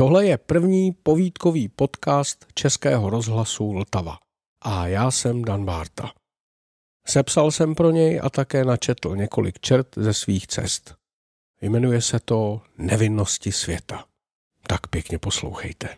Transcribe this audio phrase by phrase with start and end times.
[0.00, 4.18] Tohle je první povídkový podcast Českého rozhlasu Vltava.
[4.62, 6.12] A já jsem Dan Bárta.
[7.06, 10.94] Sepsal jsem pro něj a také načetl několik čert ze svých cest.
[11.62, 14.04] Jmenuje se to Nevinnosti světa.
[14.66, 15.96] Tak pěkně poslouchejte.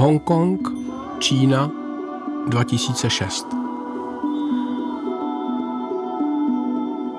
[0.00, 0.68] Hongkong,
[1.18, 1.72] Čína,
[2.48, 3.46] 2006.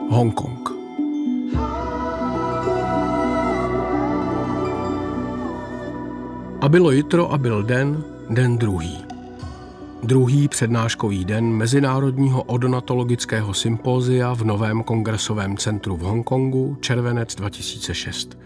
[0.09, 0.69] Hongkong.
[6.61, 8.97] A bylo jitro a byl den, den druhý.
[10.03, 18.37] Druhý přednáškový den Mezinárodního odonatologického sympózia v Novém kongresovém centru v Hongkongu, červenec 2006.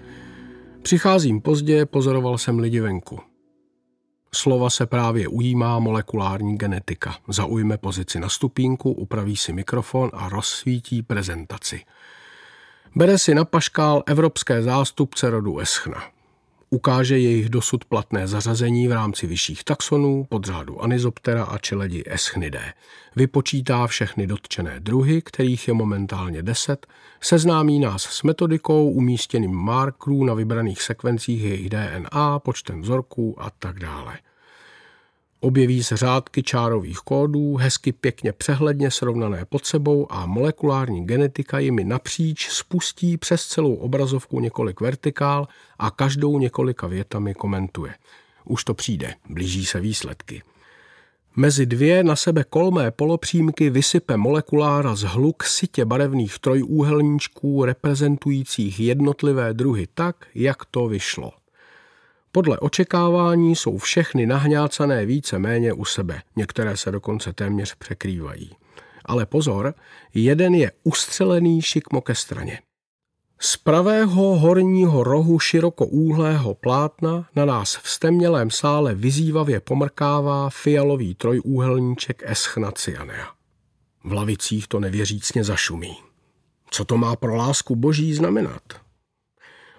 [0.82, 3.20] Přicházím pozdě, pozoroval jsem lidi venku.
[4.36, 7.16] Slova se právě ujímá molekulární genetika.
[7.28, 11.82] Zaujme pozici na stupínku, upraví si mikrofon a rozsvítí prezentaci.
[12.96, 16.15] Bere si na paškál evropské zástupce rodu Eschna.
[16.70, 22.74] Ukáže jejich dosud platné zařazení v rámci vyšších taxonů, podřádu Anizoptera a čeledi Eschnidae.
[23.16, 26.88] Vypočítá všechny dotčené druhy, kterých je momentálně deset,
[27.22, 33.80] seznámí nás s metodikou, umístěným markerů na vybraných sekvencích jejich DNA, počtem vzorků a tak
[33.80, 34.18] dále.
[35.40, 41.84] Objeví se řádky čárových kódů, hezky pěkně přehledně srovnané pod sebou a molekulární genetika jimi
[41.84, 45.48] napříč spustí přes celou obrazovku několik vertikál
[45.80, 47.94] a každou několika větami komentuje.
[48.46, 50.44] Už to přijde, blíží se výsledky.
[51.36, 59.54] Mezi dvě na sebe kolmé polopřímky vysype molekulára z hluk sitě barevných trojúhelníčků reprezentujících jednotlivé
[59.54, 61.32] druhy tak, jak to vyšlo.
[62.36, 68.52] Podle očekávání jsou všechny nahňácané více méně u sebe, některé se dokonce téměř překrývají.
[69.06, 69.74] Ale pozor,
[70.14, 72.60] jeden je ustřelený šikmo ke straně.
[73.40, 82.24] Z pravého horního rohu širokoúhlého plátna na nás v stemnělém sále vyzývavě pomrkává fialový trojúhelníček
[82.26, 83.28] Eschnacianea.
[84.04, 85.98] V lavicích to nevěřícně zašumí.
[86.70, 88.85] Co to má pro lásku boží znamenat?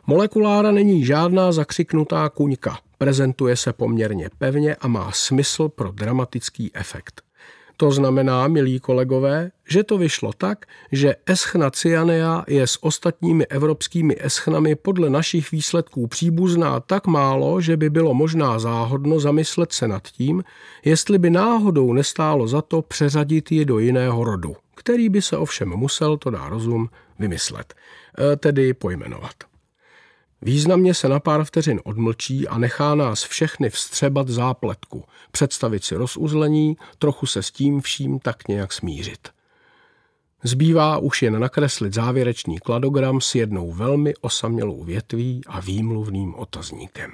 [0.09, 7.23] Molekulára není žádná zakřiknutá kuňka, prezentuje se poměrně pevně a má smysl pro dramatický efekt.
[7.77, 14.17] To znamená, milí kolegové, že to vyšlo tak, že eschna cyanea je s ostatními evropskými
[14.21, 20.03] eschnami podle našich výsledků příbuzná tak málo, že by bylo možná záhodno zamyslet se nad
[20.03, 20.45] tím,
[20.85, 25.69] jestli by náhodou nestálo za to přeřadit ji do jiného rodu, který by se ovšem
[25.69, 27.75] musel, to dá rozum, vymyslet,
[28.33, 29.56] e, tedy pojmenovat.
[30.43, 36.77] Významně se na pár vteřin odmlčí a nechá nás všechny vstřebat zápletku, představit si rozuzlení,
[36.99, 39.29] trochu se s tím vším tak nějak smířit.
[40.43, 47.11] Zbývá už jen nakreslit závěrečný kladogram s jednou velmi osamělou větví a výmluvným otazníkem.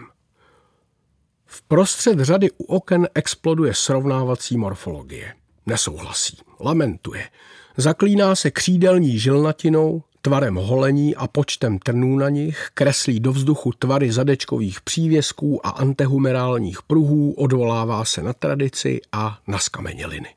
[1.47, 5.35] V prostřed řady u oken exploduje srovnávací morfologie.
[5.67, 7.29] Nesouhlasí, lamentuje.
[7.77, 14.13] Zaklíná se křídelní žilnatinou, tvarem holení a počtem trnů na nich, kreslí do vzduchu tvary
[14.13, 20.29] zadečkových přívěsků a antehumerálních pruhů, odvolává se na tradici a na skameněliny.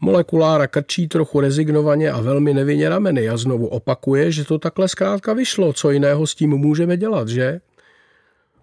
[0.00, 5.32] Molekulára krčí trochu rezignovaně a velmi nevinně rameny a znovu opakuje, že to takhle zkrátka
[5.32, 7.60] vyšlo, co jiného s tím můžeme dělat, že?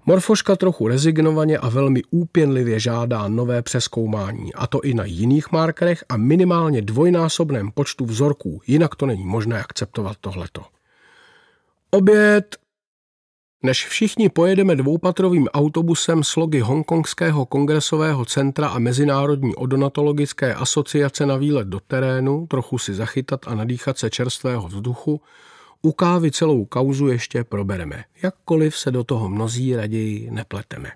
[0.07, 6.03] Morfoška trochu rezignovaně a velmi úpěnlivě žádá nové přeskoumání, a to i na jiných markerech
[6.09, 10.61] a minimálně dvojnásobném počtu vzorků, jinak to není možné akceptovat tohleto.
[11.91, 12.57] Oběd!
[13.63, 21.37] Než všichni pojedeme dvoupatrovým autobusem s logy Hongkongského kongresového centra a Mezinárodní odonatologické asociace na
[21.37, 25.21] výlet do terénu, trochu si zachytat a nadýchat se čerstvého vzduchu,
[25.81, 30.91] u kávy celou kauzu ještě probereme, jakkoliv se do toho mnozí raději nepleteme.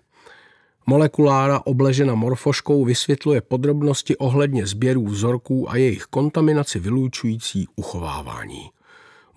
[0.86, 8.70] Molekulára obležena morfoškou vysvětluje podrobnosti ohledně sběrů vzorků a jejich kontaminaci vylučující uchovávání.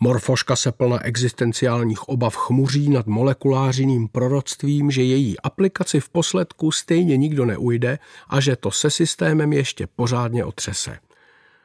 [0.00, 7.16] Morfoška se plna existenciálních obav chmuří nad molekulářiným proroctvím, že její aplikaci v posledku stejně
[7.16, 7.98] nikdo neujde
[8.28, 10.98] a že to se systémem ještě pořádně otřese.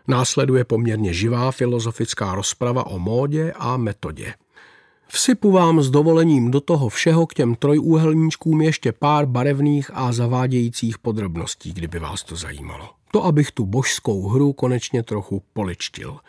[0.07, 4.33] Následuje poměrně živá filozofická rozprava o módě a metodě.
[5.07, 10.98] Vsypu vám s dovolením do toho všeho k těm trojúhelníčkům ještě pár barevných a zavádějících
[10.98, 12.96] podrobností, kdyby vás to zajímalo.
[13.12, 16.19] To, abych tu božskou hru konečně trochu poličtil.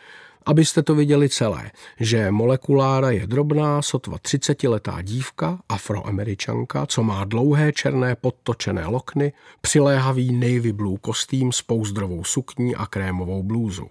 [0.45, 7.73] Abyste to viděli celé, že molekulára je drobná, sotva 30-letá dívka, afroameričanka, co má dlouhé
[7.73, 13.87] černé podtočené lokny, přiléhavý navy blue kostým s pouzdrovou sukní a krémovou blůzu.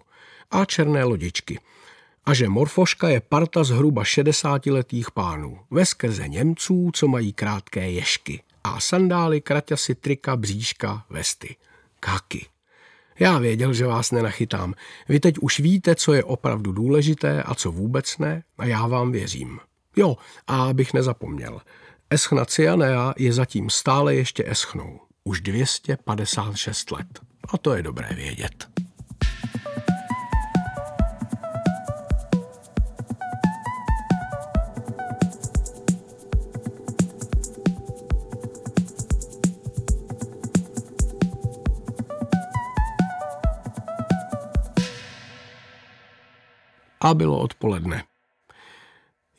[0.51, 1.59] A černé lodičky–
[2.29, 8.43] a že morfoška je parta zhruba 60-letých pánů, ve skrze Němců, co mají krátké ješky
[8.65, 11.57] a sandály, kraťasy, trika, bříška, vesty.
[12.01, 12.47] Kaky.
[13.19, 14.75] Já věděl, že vás nenachytám.
[15.09, 19.13] Vy teď už víte, co je opravdu důležité a co vůbec ne a já vám
[19.13, 19.59] věřím.
[19.97, 20.17] Jo,
[20.47, 21.61] a abych nezapomněl.
[22.11, 25.01] Eschna cyanea je zatím stále ještě eschnou.
[25.25, 27.21] Už 256 let.
[27.49, 28.78] A to je dobré vědět.
[47.09, 48.05] A bylo odpoledne.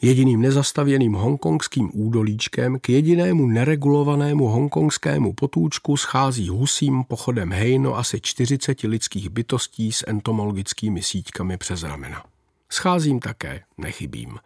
[0.01, 8.83] Jediným nezastavěným hongkongským údolíčkem k jedinému neregulovanému hongkongskému potůčku schází husím pochodem hejno asi 40
[8.83, 12.23] lidských bytostí s entomologickými síťkami přes ramena.
[12.71, 14.37] Scházím také, nechybím.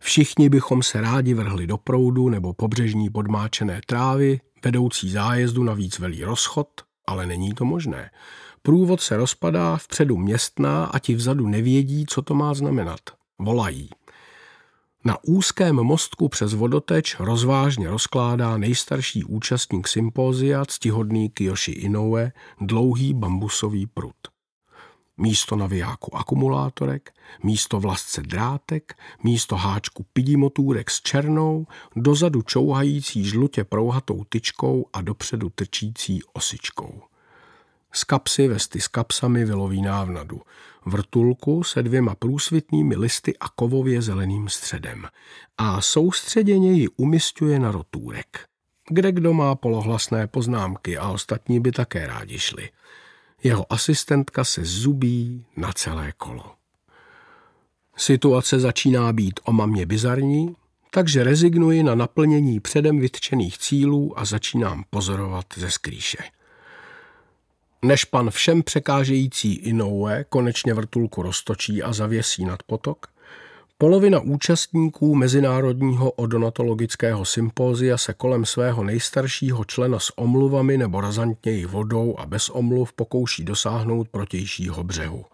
[0.00, 6.24] Všichni bychom se rádi vrhli do proudu nebo pobřežní podmáčené trávy, vedoucí zájezdu navíc velí
[6.24, 6.68] rozchod,
[7.06, 8.10] ale není to možné.
[8.66, 13.00] Průvod se rozpadá, vpředu městná a ti vzadu nevědí, co to má znamenat.
[13.38, 13.90] Volají.
[15.04, 23.86] Na úzkém mostku přes vodoteč rozvážně rozkládá nejstarší účastník sympózia, ctihodný Kiyoshi Inoue, dlouhý bambusový
[23.86, 24.16] prut.
[25.16, 31.66] Místo navijáku akumulátorek, místo vlastce drátek, místo háčku pidimotůrek s černou,
[31.96, 37.02] dozadu čouhající žlutě prouhatou tyčkou a dopředu trčící osičkou.
[37.96, 40.40] Z kapsy vesty s kapsami vyloví návnadu.
[40.86, 45.06] Vrtulku se dvěma průsvitnými listy a kovově zeleným středem.
[45.58, 48.46] A soustředěně ji umistuje na rotůrek.
[48.88, 52.70] Kde kdo má polohlasné poznámky a ostatní by také rádi šli.
[53.42, 56.54] Jeho asistentka se zubí na celé kolo.
[57.96, 60.56] Situace začíná být omamně bizarní,
[60.90, 66.18] takže rezignuji na naplnění předem vytčených cílů a začínám pozorovat ze skrýše.
[67.86, 73.06] Než pan všem překážející Inoue konečně vrtulku roztočí a zavěsí nad potok,
[73.78, 82.14] polovina účastníků Mezinárodního odonatologického sympózia se kolem svého nejstaršího člena s omluvami nebo razantněji vodou
[82.18, 85.24] a bez omluv pokouší dosáhnout protějšího břehu.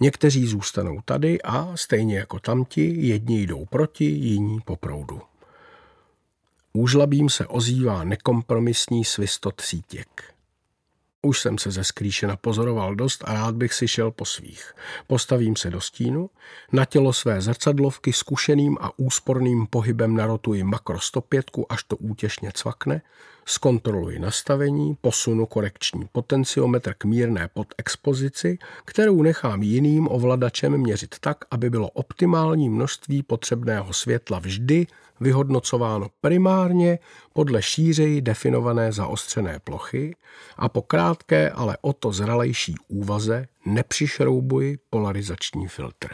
[0.00, 5.20] Někteří zůstanou tady a, stejně jako tamti, jedni jdou proti, jiní po proudu.
[6.72, 10.33] Úžlabím se ozývá nekompromisní svistot sítěk.
[11.24, 14.74] Už jsem se ze skrýše napozoroval dost a rád bych si šel po svých.
[15.06, 16.30] Postavím se do stínu,
[16.72, 23.02] na tělo své zrcadlovky zkušeným a úsporným pohybem narotuji makro 105, až to útěšně cvakne,
[23.46, 31.70] zkontroluji nastavení, posunu korekční potenciometr k mírné podexpozici, kterou nechám jiným ovladačem měřit tak, aby
[31.70, 34.86] bylo optimální množství potřebného světla vždy
[35.20, 36.98] vyhodnocováno primárně
[37.32, 40.16] podle šířeji definované zaostřené plochy
[40.56, 46.08] a po krátké, ale o to zralejší úvaze nepřišroubuji polarizační filtr.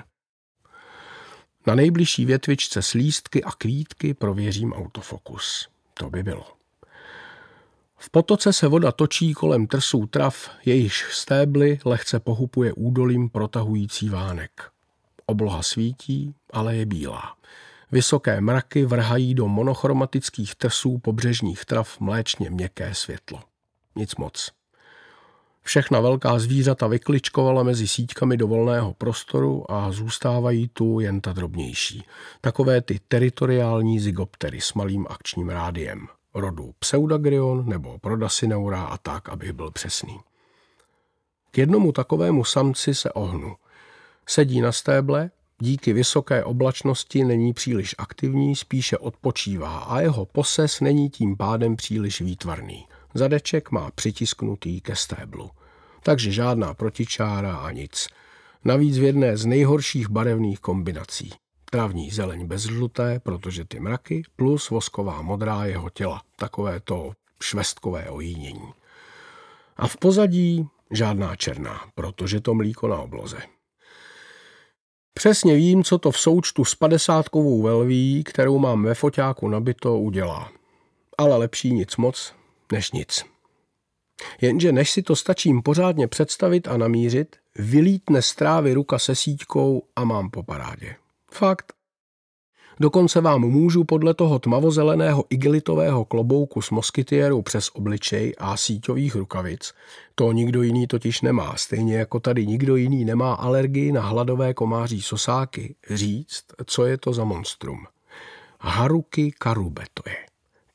[1.66, 5.68] Na nejbližší větvičce s lístky a kvítky prověřím autofokus.
[5.94, 6.59] To by bylo.
[8.02, 14.50] V potoce se voda točí kolem trsů trav, jejichž stébly lehce pohupuje údolím protahující vánek.
[15.26, 17.34] Obloha svítí, ale je bílá.
[17.92, 23.40] Vysoké mraky vrhají do monochromatických trsů pobřežních trav mléčně měkké světlo.
[23.96, 24.50] Nic moc.
[25.62, 32.04] Všechna velká zvířata vykličkovala mezi síťkami do volného prostoru a zůstávají tu jen ta drobnější.
[32.40, 36.06] Takové ty teritoriální zygoptery s malým akčním rádiem.
[36.34, 40.20] Rodu Pseudagrion nebo Prodasineura a tak, abych byl přesný.
[41.50, 43.56] K jednomu takovému samci se ohnu.
[44.26, 51.10] Sedí na stéble, díky vysoké oblačnosti není příliš aktivní, spíše odpočívá a jeho poses není
[51.10, 52.86] tím pádem příliš výtvarný.
[53.14, 55.50] Zadeček má přitisknutý ke stéblu.
[56.02, 58.08] Takže žádná protičára a nic.
[58.64, 61.32] Navíc v jedné z nejhorších barevných kombinací.
[61.70, 66.22] Travní zeleň bez žluté, protože ty mraky, plus vosková modrá jeho těla.
[66.36, 67.12] Takové to
[67.42, 68.72] švestkové ojínění.
[69.76, 73.38] A v pozadí žádná černá, protože to mlíko na obloze.
[75.14, 80.52] Přesně vím, co to v součtu s padesátkovou velví, kterou mám ve foťáku nabito, udělá.
[81.18, 82.34] Ale lepší nic moc,
[82.72, 83.24] než nic.
[84.40, 89.82] Jenže než si to stačím pořádně představit a namířit, vylítne z trávy ruka se síťkou
[89.96, 90.96] a mám po parádě.
[91.32, 91.72] Fakt.
[92.80, 99.74] Dokonce vám můžu podle toho tmavozeleného igelitového klobouku s moskytiérou přes obličej a síťových rukavic,
[100.14, 105.02] to nikdo jiný totiž nemá, stejně jako tady nikdo jiný nemá alergii na hladové komáří
[105.02, 107.86] sosáky, říct, co je to za monstrum.
[108.60, 110.16] Haruki karube to je.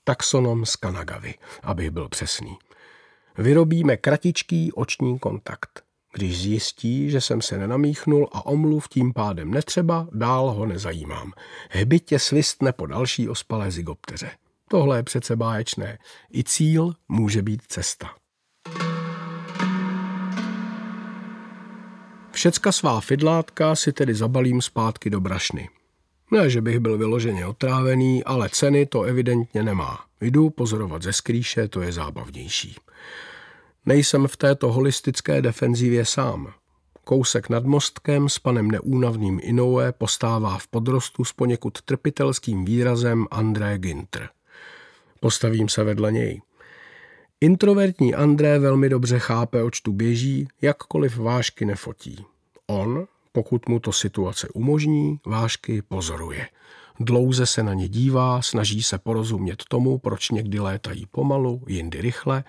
[0.03, 1.33] Taxonom z Kanagavy,
[1.63, 2.57] abych byl přesný.
[3.37, 5.84] Vyrobíme kratičký oční kontakt.
[6.15, 11.33] Když zjistí, že jsem se nenamíchnul a omluv tím pádem netřeba, dál ho nezajímám.
[11.69, 14.31] Hbitě svistne po další ospalé zigopteře.
[14.69, 15.97] Tohle je přece báječné.
[16.33, 18.09] I cíl může být cesta.
[22.31, 25.69] Všecka svá fidlátka si tedy zabalím zpátky do brašny.
[26.31, 29.99] Ne, že bych byl vyloženě otrávený, ale ceny to evidentně nemá.
[30.21, 32.75] Jdu pozorovat ze skrýše, to je zábavnější.
[33.87, 36.53] Nejsem v této holistické defenzivě sám.
[37.03, 43.77] Kousek nad mostkem s panem neúnavným Inoue postává v podrostu s poněkud trpitelským výrazem André
[43.77, 44.29] Ginter.
[45.19, 46.41] Postavím se vedle něj.
[47.41, 52.25] Introvertní André velmi dobře chápe, oč tu běží, jakkoliv vášky nefotí.
[52.67, 56.47] On, pokud mu to situace umožní, vášky pozoruje.
[56.99, 62.43] Dlouze se na ně dívá, snaží se porozumět tomu, proč někdy létají pomalu, jindy rychle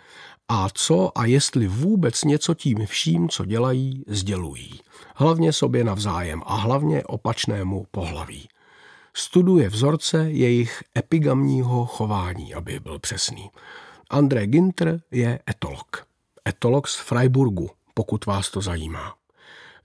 [0.49, 4.81] a co a jestli vůbec něco tím vším, co dělají, sdělují.
[5.15, 8.49] Hlavně sobě navzájem a hlavně opačnému pohlaví.
[9.15, 13.50] Studuje vzorce jejich epigamního chování, aby byl přesný.
[14.11, 16.07] André Ginter je etolog.
[16.49, 19.15] Etolog z Freiburgu, pokud vás to zajímá.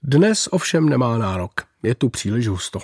[0.02, 1.52] Dnes ovšem nemá nárok,
[1.82, 2.78] je tu příliš husto.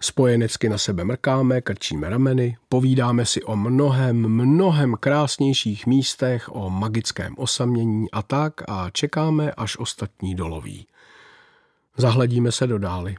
[0.00, 7.34] Spojenecky na sebe mrkáme, krčíme rameny, povídáme si o mnohem, mnohem krásnějších místech, o magickém
[7.38, 10.86] osamění a tak a čekáme, až ostatní doloví.
[11.96, 13.16] Zahledíme se do dály.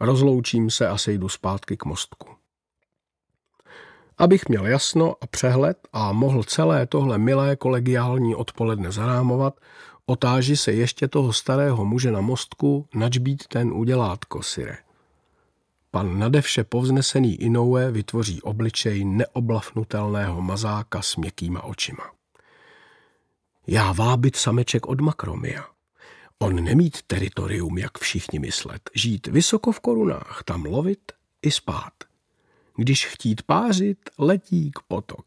[0.00, 2.28] Rozloučím se a sejdu zpátky k mostku.
[4.18, 9.60] Abych měl jasno a přehled a mohl celé tohle milé kolegiální odpoledne zarámovat,
[10.06, 14.87] otáži se ještě toho starého muže na mostku, nač být ten udělátko, Sire.
[15.90, 22.10] Pan nadevše povznesený Inoue vytvoří obličej neoblafnutelného mazáka s měkkýma očima.
[23.66, 25.64] Já vábit sameček od Makromia.
[26.38, 28.90] On nemít teritorium, jak všichni myslet.
[28.94, 31.92] Žít vysoko v korunách, tam lovit i spát.
[32.76, 35.26] Když chtít pářit, letí k potok.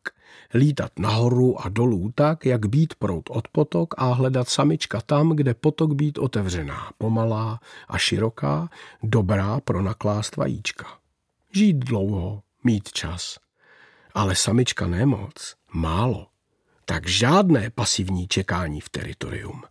[0.53, 5.53] Lítat nahoru a dolů tak, jak být prout od potok a hledat samička tam, kde
[5.53, 8.69] potok být otevřená, pomalá a široká,
[9.03, 10.85] dobrá pro naklást vajíčka.
[11.53, 13.37] Žít dlouho, mít čas.
[14.13, 16.27] Ale samička nemoc, málo.
[16.85, 19.63] Tak žádné pasivní čekání v teritorium.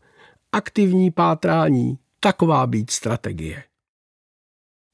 [0.53, 3.65] Aktivní pátrání, taková být strategie.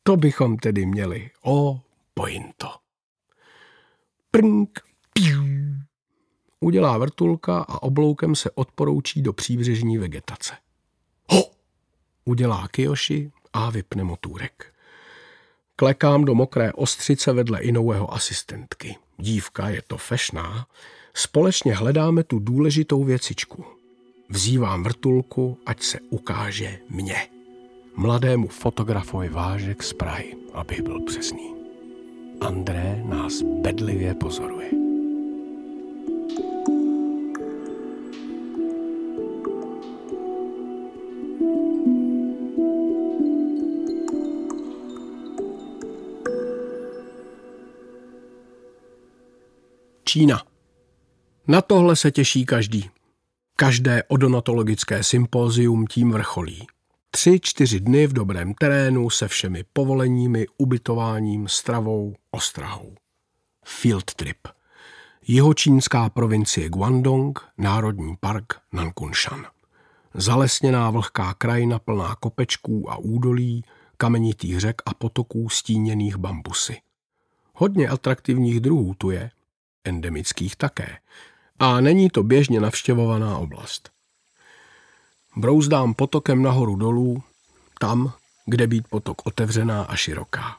[0.02, 1.30] To bychom tedy měli.
[1.42, 1.80] O,
[2.14, 2.68] pointo.
[4.30, 4.80] Prnk.
[6.61, 10.54] Udělá vrtulka a obloukem se odporoučí do příbřežní vegetace.
[11.30, 11.50] Ho!
[12.25, 14.73] Udělá Kiyoshi a vypne motůrek.
[15.76, 18.96] Klekám do mokré ostřice vedle Inoueho asistentky.
[19.18, 20.66] Dívka je to fešná.
[21.14, 23.64] Společně hledáme tu důležitou věcičku.
[24.28, 27.28] Vzývám vrtulku, ať se ukáže mně.
[27.96, 31.54] Mladému fotografovi vážek z Prahy, abych byl přesný.
[32.40, 34.85] André nás bedlivě pozoruje.
[50.16, 50.42] Čína.
[51.49, 52.90] Na tohle se těší každý.
[53.56, 56.66] Každé odontologické sympózium tím vrcholí.
[57.11, 62.94] Tři, čtyři dny v dobrém terénu se všemi povoleními, ubytováním, stravou, ostrahou.
[63.64, 64.49] Field trip.
[65.26, 69.46] Jihočínská provincie Guangdong, Národní park Nankunshan.
[70.14, 73.64] Zalesněná vlhká krajina plná kopečků a údolí,
[73.96, 76.80] kamenitých řek a potoků stíněných bambusy.
[77.54, 79.30] Hodně atraktivních druhů tu je,
[79.86, 80.98] endemických také.
[81.58, 83.90] A není to běžně navštěvovaná oblast.
[85.36, 87.22] Brouzdám potokem nahoru dolů,
[87.80, 88.12] tam,
[88.46, 90.56] kde být potok otevřená a široká.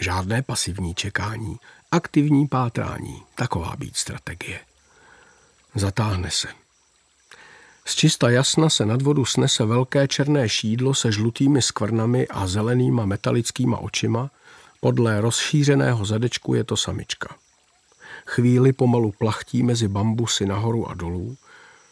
[0.00, 1.56] Žádné pasivní čekání,
[1.90, 4.60] aktivní pátrání, taková být strategie.
[5.74, 6.48] Zatáhne se.
[7.86, 13.04] Z čista jasna se nad vodu snese velké černé šídlo se žlutými skvrnami a zelenýma
[13.04, 14.30] metalickýma očima.
[14.80, 17.36] Podle rozšířeného zadečku je to samička.
[18.26, 21.36] Chvíli pomalu plachtí mezi bambusy nahoru a dolů,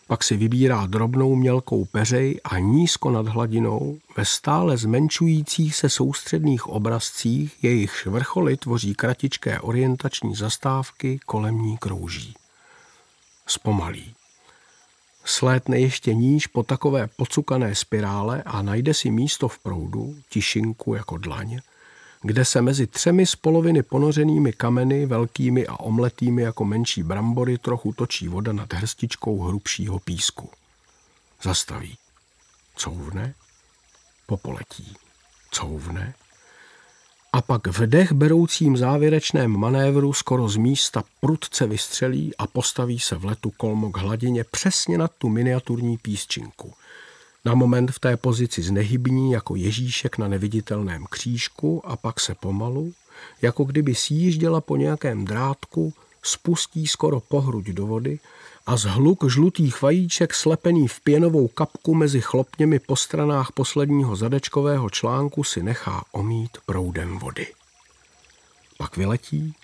[0.06, 6.66] pak si vybírá drobnou mělkou peřej a nízko nad hladinou, ve stále zmenšujících se soustředných
[6.66, 12.34] obrazcích, jejich vrcholy tvoří kratičké orientační zastávky, kolem ní krouží.
[13.46, 14.14] Zpomalí.
[15.24, 21.16] Slétne ještě níž po takové pocukané spirále a najde si místo v proudu, tišinku jako
[21.16, 21.60] dlaň,
[22.22, 27.92] kde se mezi třemi z poloviny ponořenými kameny, velkými a omletými jako menší brambory, trochu
[27.92, 30.50] točí voda nad hrstičkou hrubšího písku.
[31.42, 31.96] Zastaví.
[32.76, 33.34] Couvne.
[34.26, 34.96] Popoletí.
[35.50, 36.14] Couvne.
[37.32, 43.16] A pak v dech beroucím závěrečném manévru skoro z místa prudce vystřelí a postaví se
[43.16, 46.74] v letu kolmo k hladině přesně nad tu miniaturní písčinku–
[47.44, 52.92] na moment v té pozici znehybní jako Ježíšek na neviditelném křížku a pak se pomalu,
[53.42, 58.18] jako kdyby sjížděla po nějakém drátku, spustí skoro pohruď do vody
[58.66, 64.90] a z hluk žlutých vajíček slepený v pěnovou kapku mezi chlopněmi po stranách posledního zadečkového
[64.90, 67.46] článku si nechá omít proudem vody.
[68.78, 69.54] Pak vyletí,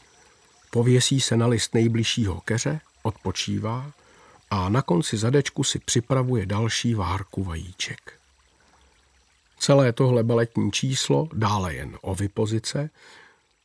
[0.71, 3.91] pověsí se na list nejbližšího keře, odpočívá
[4.51, 8.19] a na konci zadečku si připravuje další várku vajíček.
[9.59, 12.91] Celé tohle baletní číslo, dále jen o vypozice,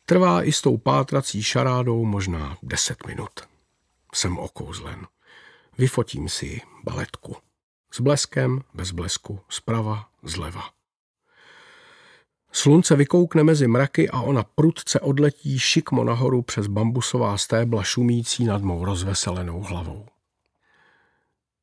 [0.05, 3.31] trvá i s tou pátrací šarádou možná deset minut.
[4.13, 5.07] Jsem okouzlen.
[5.77, 7.35] Vyfotím si baletku.
[7.93, 10.69] S bleskem, bez blesku, zprava, zleva.
[12.51, 18.61] Slunce vykoukne mezi mraky a ona prudce odletí šikmo nahoru přes bambusová stébla šumící nad
[18.61, 20.05] mou rozveselenou hlavou.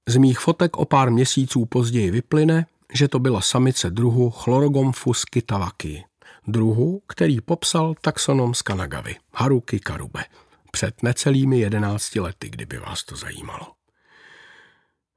[0.09, 6.04] Z mých fotek o pár měsíců později vyplyne, že to byla samice druhu Chlorogomphus kitavaki,
[6.47, 10.25] druhu, který popsal taxonom z Kanagavy, Haruki Karube,
[10.71, 13.66] před necelými jedenácti lety, kdyby vás to zajímalo.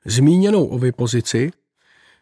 [0.06, 1.52] Zmíněnou ovipozici,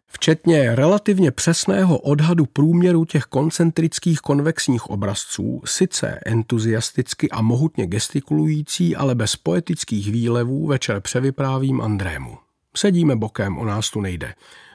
[0.07, 9.15] včetně relativně přesného odhadu průměru těch koncentrických konvexních obrazců, sice entuziasticky a mohutně gestikulující, ale
[9.15, 12.37] bez poetických výlevů večer převyprávím Andrému.
[12.75, 14.33] Sedíme bokem, o nás tu nejde.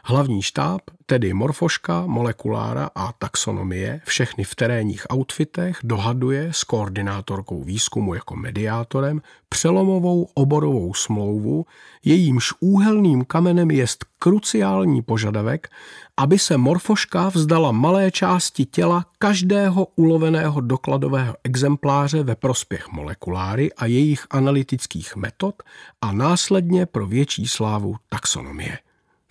[0.08, 8.14] Hlavní štáb, tedy morfoška, molekulára a taxonomie, všechny v terénních outfitech, dohaduje s koordinátorkou výzkumu
[8.14, 11.66] jako mediátorem přelomovou oborovou smlouvu,
[12.04, 13.86] jejímž úhelným kamenem je
[14.18, 15.68] kruciální požadavek,
[16.16, 23.86] aby se morfoška vzdala malé části těla každého uloveného dokladového exempláře ve prospěch molekuláry a
[23.86, 25.62] jejich analytických metod
[26.00, 28.78] a následně pro větší slávu taxonomie.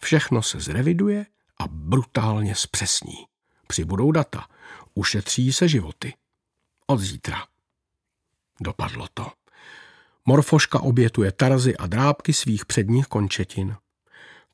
[0.06, 1.26] Všechno se zreviduje
[1.60, 3.15] a brutálně zpřesní.
[3.68, 4.48] Přibudou data,
[4.94, 6.13] ušetří se životy.
[6.88, 7.38] Od zítra.
[8.62, 9.28] Dopadlo to.
[10.26, 13.76] Morfoška obětuje tarzy a drábky svých předních končetin.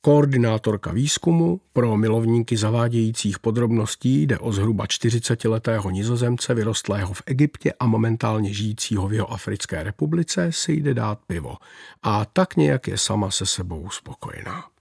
[0.02, 7.86] Koordinátorka výzkumu pro milovníky zavádějících podrobností jde o zhruba 40-letého nizozemce vyrostlého v Egyptě a
[7.86, 11.58] momentálně žijícího v jeho Africké republice si jde dát pivo.
[12.04, 14.72] A tak nějak je sama se sebou spokojená.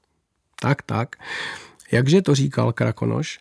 [0.60, 1.16] Tak, tak.
[1.92, 3.38] Jakže to říkal Krakonoš?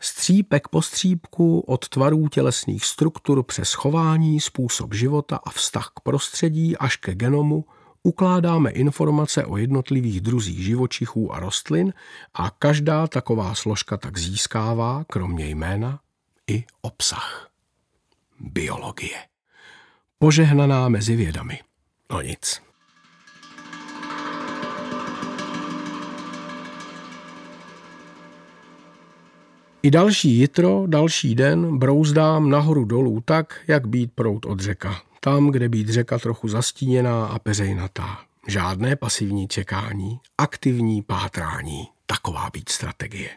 [0.00, 6.76] Střípek po střípku od tvarů tělesných struktur přes chování, způsob života a vztah k prostředí
[6.76, 7.64] až ke genomu
[8.02, 11.92] ukládáme informace o jednotlivých druzích živočichů a rostlin
[12.34, 16.00] a každá taková složka tak získává, kromě jména,
[16.46, 17.48] i obsah.
[18.40, 19.18] Biologie.
[20.18, 21.60] Požehnaná mezi vědami.
[22.10, 22.62] No nic.
[29.84, 35.02] I další jitro, další den brouzdám nahoru dolů tak, jak být prout od řeka.
[35.20, 38.18] Tam, kde být řeka trochu zastíněná a peřejnatá.
[38.48, 41.88] Žádné pasivní čekání, aktivní pátrání.
[42.06, 43.30] Taková být strategie.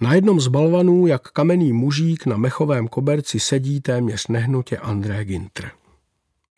[0.00, 5.70] Na jednom z balvanů, jak kamenný mužík na mechovém koberci sedí téměř nehnutě André Ginter.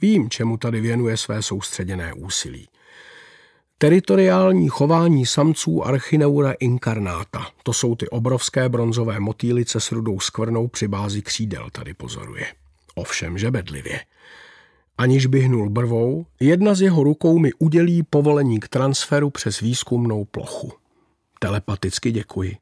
[0.01, 2.69] Vím, čemu tady věnuje své soustředěné úsilí.
[3.79, 7.47] Teritoriální chování samců Archineura incarnata.
[7.63, 12.47] To jsou ty obrovské bronzové motýlice s rudou skvrnou při bázi křídel, tady pozoruje.
[12.95, 14.01] Ovšem, že bedlivě.
[14.99, 20.25] Aniž by hnul brvou, jedna z jeho rukou mi udělí povolení k transferu přes výzkumnou
[20.25, 20.73] plochu.
[21.39, 22.57] Telepaticky děkuji.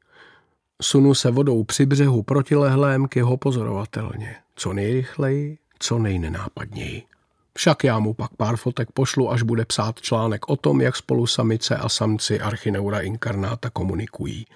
[0.83, 4.37] Sunu se vodou při břehu protilehlém k jeho pozorovatelně.
[4.57, 7.03] Co nejrychleji, co nejnenápadněji.
[7.59, 11.27] Však já mu pak pár fotek pošlu, až bude psát článek o tom, jak spolu
[11.27, 14.47] samice a samci Archineura inkarnáta komunikují.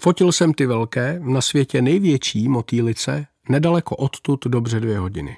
[0.00, 5.36] Fotil jsem ty velké, na světě největší motýlice, nedaleko odtud dobře dvě hodiny.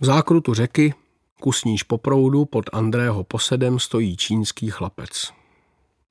[0.00, 0.94] V zákrutu řeky,
[1.40, 5.32] kusníž po proudu pod Andrého posedem stojí čínský chlapec.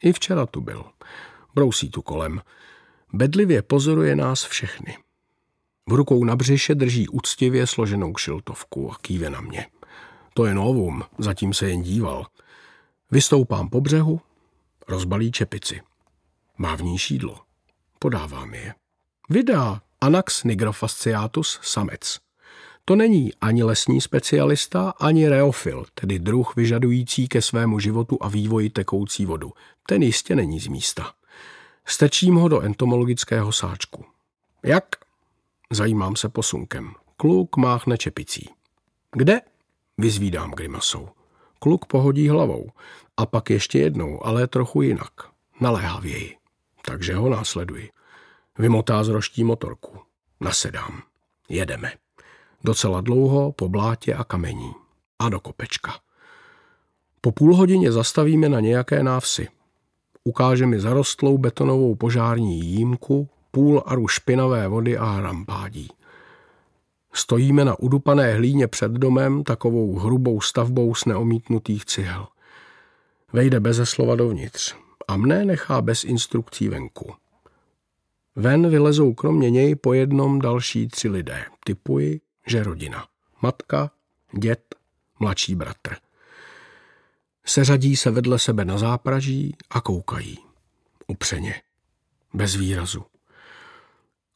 [0.04, 0.86] I včera tu byl.
[1.56, 2.42] Brousí tu kolem.
[3.14, 4.98] Bedlivě pozoruje nás všechny.
[5.90, 9.68] V rukou na břiše drží úctivě složenou kšiltovku a kýve na mě.
[10.34, 12.26] To je novum, zatím se jen díval.
[13.12, 14.22] Vystoupám po břehu,
[14.88, 15.82] rozbalí čepici.
[16.58, 17.40] Má v ní šídlo.
[18.00, 18.74] Podávám je.
[19.30, 22.20] Vydá Anax nigrofasciatus samec.
[22.86, 28.70] To není ani lesní specialista, ani reofil, tedy druh vyžadující ke svému životu a vývoji
[28.70, 29.52] tekoucí vodu.
[29.88, 31.14] Ten jistě není z místa.
[31.86, 34.06] Stečím ho do entomologického sáčku.
[34.64, 34.86] Jak?
[35.72, 36.94] Zajímám se posunkem.
[37.18, 38.50] Kluk máchne čepicí.
[39.12, 39.42] Kde?
[39.98, 41.10] Vyzvídám grimasou.
[41.60, 42.70] Kluk pohodí hlavou.
[43.18, 45.12] A pak ještě jednou, ale trochu jinak.
[45.62, 46.38] Naléhavěji.
[46.86, 47.90] Takže ho následuji.
[48.58, 49.98] Vymotá z roští motorku.
[50.40, 51.02] Nasedám.
[51.50, 51.92] Jedeme.
[52.64, 54.74] Docela dlouho, po blátě a kamení.
[55.20, 56.00] A do kopečka.
[57.22, 59.48] Po půl hodině zastavíme na nějaké návsi.
[60.24, 65.88] Ukáže mi zarostlou betonovou požární jímku, půl aru špinavé vody a hrampádí.
[67.14, 72.28] Stojíme na udupané hlíně před domem, takovou hrubou stavbou z neomítnutých cihel.
[73.34, 74.76] Vejde beze slova dovnitř
[75.08, 77.14] a mne nechá bez instrukcí venku.
[78.36, 81.46] Ven vylezou kromě něj po jednom další tři lidé.
[81.66, 83.08] Typuji, že rodina.
[83.42, 83.92] Matka,
[84.32, 84.76] dět,
[85.20, 85.96] mladší bratr.
[87.46, 90.38] Seřadí se vedle sebe na zápraží a koukají.
[91.08, 91.62] Upřeně.
[92.34, 93.11] Bez výrazu.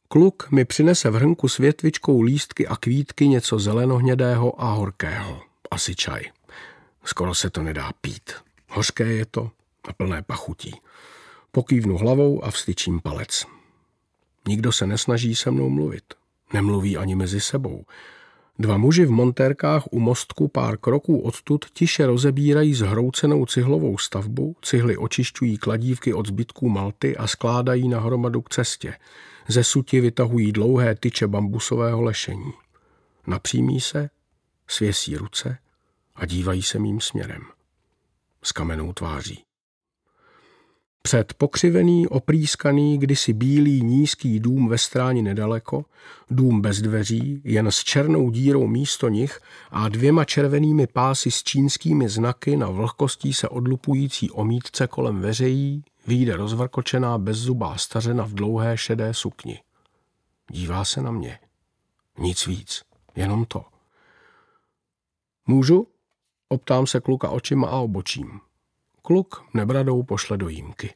[0.08, 5.42] Kluk mi přinese v hrnku s větvičkou lístky a kvítky něco zelenohnědého a horkého.
[5.70, 6.22] Asi čaj.
[7.04, 8.32] Skoro se to nedá pít.
[8.68, 9.50] Hořké je to
[9.88, 10.74] a plné pachutí.
[11.52, 13.46] Pokývnu hlavou a vstyčím palec.
[14.48, 16.04] Nikdo se nesnaží se mnou mluvit.
[16.52, 17.84] Nemluví ani mezi sebou.
[18.58, 24.96] Dva muži v montérkách u mostku pár kroků odtud tiše rozebírají zhroucenou cihlovou stavbu, cihly
[24.96, 28.94] očišťují kladívky od zbytků malty a skládají na hromadu k cestě.
[29.48, 32.52] Ze suti vytahují dlouhé tyče bambusového lešení.
[33.26, 34.10] Napřímí se,
[34.66, 35.58] svěsí ruce
[36.14, 37.42] a dívají se mým směrem.
[38.42, 39.45] S kamenou tváří.
[41.06, 45.84] Před pokřivený, oprýskaný, kdysi bílý nízký dům ve stráni nedaleko,
[46.30, 49.40] dům bez dveří, jen s černou dírou místo nich
[49.70, 56.36] a dvěma červenými pásy s čínskými znaky na vlhkostí se odlupující omítce kolem veřejí, výjde
[56.36, 59.60] rozvrkočená bezzubá stařena v dlouhé šedé sukni.
[60.50, 61.38] Dívá se na mě.
[62.18, 62.82] Nic víc,
[63.16, 63.64] jenom to.
[65.46, 65.86] Můžu?
[66.48, 68.40] Optám se kluka očima a obočím.
[69.06, 70.94] Kluk nebradou pošle do jímky.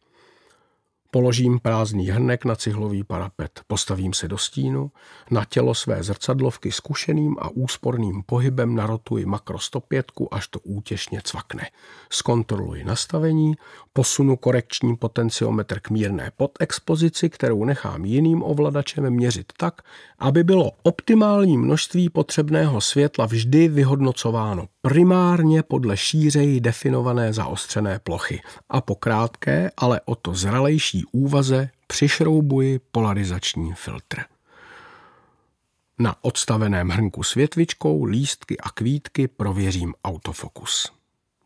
[1.13, 4.91] Položím prázdný hrnek na cihlový parapet, postavím se do stínu,
[5.31, 11.71] na tělo své zrcadlovky zkušeným a úsporným pohybem narotuji makro 105, až to útěšně cvakne.
[12.13, 13.55] Zkontroluji nastavení,
[13.93, 19.83] posunu korekční potenciometr k mírné podexpozici, kterou nechám jiným ovladačem měřit tak,
[20.19, 28.81] aby bylo optimální množství potřebného světla vždy vyhodnocováno primárně podle šířeji definované zaostřené plochy a
[28.81, 34.21] po krátké, ale o to zralejší úvaze přišroubuji polarizační filtr.
[35.99, 40.93] Na odstaveném hrnku s větvičkou, lístky a kvítky prověřím autofokus.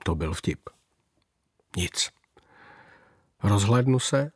[0.04, 0.60] To byl vtip.
[1.76, 2.10] Nic.
[3.42, 4.32] Rozhlednu se,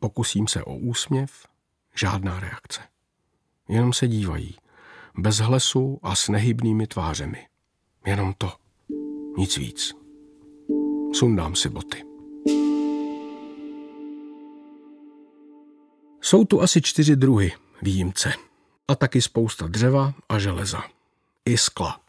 [0.00, 1.46] pokusím se o úsměv,
[1.94, 2.80] žádná reakce.
[3.68, 4.56] Jenom se dívají,
[5.16, 7.47] bez hlesu a s nehybnými tvářemi.
[8.08, 8.52] Jenom to.
[9.36, 9.94] Nic víc.
[11.12, 12.04] Sundám si boty.
[16.20, 18.32] Jsou tu asi čtyři druhy výjimce.
[18.88, 20.82] A taky spousta dřeva a železa.
[21.44, 22.00] I skla.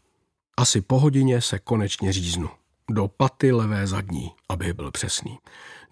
[0.58, 2.50] Asi po hodině se konečně říznu.
[2.90, 5.38] Do paty levé zadní, aby byl přesný.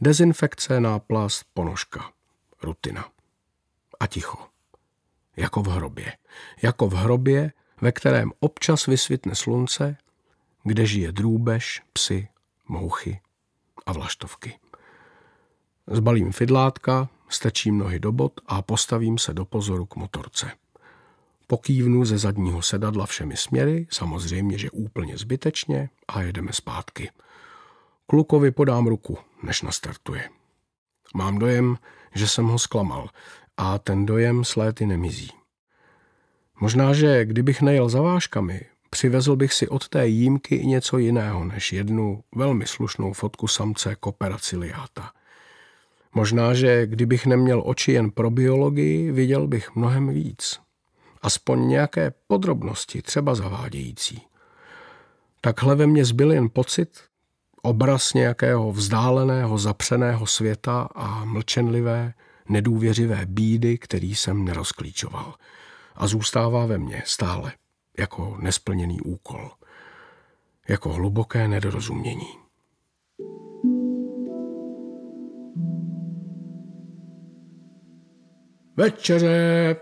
[0.01, 2.11] Dezinfekce, náplast, ponožka.
[2.63, 3.09] Rutina.
[3.99, 4.37] A ticho.
[5.37, 6.13] Jako v hrobě.
[6.61, 9.97] Jako v hrobě, ve kterém občas vysvětne slunce,
[10.63, 12.27] kde žije drůbež, psy,
[12.67, 13.19] mouchy
[13.85, 14.59] a vlaštovky.
[15.87, 20.51] Zbalím fidlátka, stečím nohy do bod a postavím se do pozoru k motorce.
[21.47, 27.11] Pokývnu ze zadního sedadla všemi směry, samozřejmě, že úplně zbytečně, a jedeme zpátky.
[28.07, 30.29] Klukovi podám ruku, než nastartuje.
[31.15, 31.77] Mám dojem,
[32.15, 33.09] že jsem ho zklamal
[33.57, 35.36] a ten dojem s léty nemizí.
[36.59, 41.43] Možná, že kdybych nejel za váškami, přivezl bych si od té jímky i něco jiného
[41.43, 45.11] než jednu velmi slušnou fotku samce koperaciliáta.
[46.13, 50.59] Možná, že kdybych neměl oči jen pro biologii, viděl bych mnohem víc.
[51.21, 54.21] Aspoň nějaké podrobnosti, třeba zavádějící.
[55.41, 56.89] Takhle ve mně zbyl jen pocit,
[57.61, 62.13] obraz nějakého vzdáleného, zapřeného světa a mlčenlivé,
[62.49, 65.33] nedůvěřivé bídy, který jsem nerozklíčoval.
[65.97, 67.53] A zůstává ve mně stále
[67.99, 69.51] jako nesplněný úkol,
[70.67, 72.27] jako hluboké nedorozumění.
[78.75, 79.75] Večeře!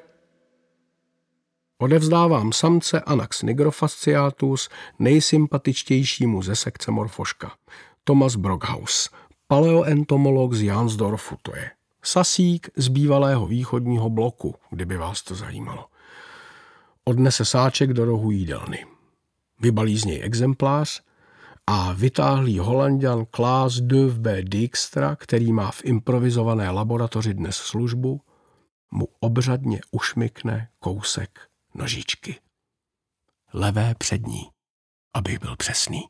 [1.77, 7.51] Odevzdávám samce Anax nigrofasciatus nejsympatičtějšímu ze sekce morfoška.
[8.03, 9.09] Thomas Brockhaus,
[9.47, 11.71] paleoentomolog z Jansdorfu to je.
[12.03, 15.85] Sasík z bývalého východního bloku, kdyby vás to zajímalo.
[17.07, 18.85] Odnese sáček do rohu jídelny.
[19.59, 21.01] Vybalí z něj exemplář
[21.67, 23.79] a vytáhlý holanděn Klaas
[24.17, 24.43] B.
[24.43, 28.21] Dijkstra, který má v improvizované laboratoři dnes službu,
[28.91, 31.39] mu obřadně ušmykne kousek
[31.73, 32.39] nožičky.
[33.53, 34.49] Levé přední,
[35.13, 36.01] abych byl přesný.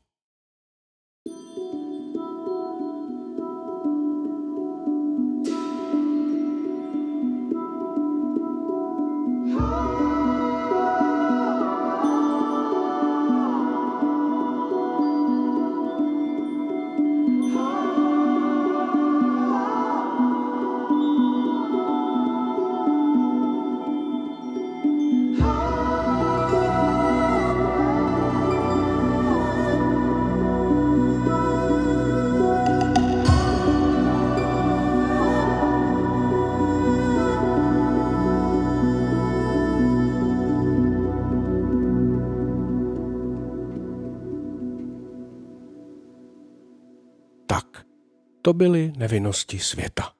[48.45, 50.13] To byly nevinnosti světa.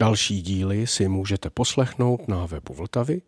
[0.00, 3.22] Další díly si můžete poslechnout na webu Vltavy,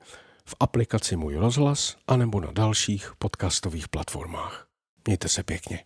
[0.45, 4.67] v aplikaci Můj rozhlas anebo na dalších podcastových platformách.
[5.07, 5.85] Mějte se pěkně.